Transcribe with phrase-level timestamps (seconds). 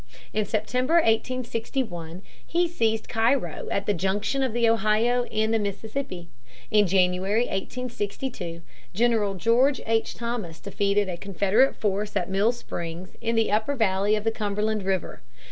[0.33, 6.27] In September, 1861, he seized Cairo at the junction of the Ohio and the Mississippi.
[6.71, 8.63] In January, 1862,
[8.95, 10.15] General George H.
[10.15, 14.81] Thomas defeated a Confederate force at Mill Springs, in the upper valley of the Cumberland
[14.81, 15.21] River.